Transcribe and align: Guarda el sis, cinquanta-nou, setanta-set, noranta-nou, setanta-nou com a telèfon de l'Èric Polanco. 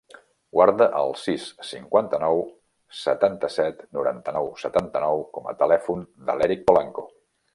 Guarda 0.57 0.85
el 0.99 1.11
sis, 1.23 1.43
cinquanta-nou, 1.71 2.41
setanta-set, 3.01 3.85
noranta-nou, 3.99 4.51
setanta-nou 4.63 5.23
com 5.37 5.53
a 5.53 5.57
telèfon 5.63 6.05
de 6.31 6.41
l'Èric 6.41 6.69
Polanco. 6.73 7.07